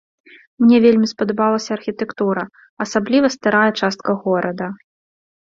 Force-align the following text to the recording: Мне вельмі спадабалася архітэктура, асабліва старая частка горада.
Мне 0.61 0.77
вельмі 0.85 1.07
спадабалася 1.11 1.69
архітэктура, 1.77 2.41
асабліва 2.87 3.27
старая 3.37 3.69
частка 3.79 4.19
горада. 4.27 4.73